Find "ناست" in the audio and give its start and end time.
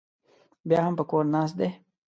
1.33-1.55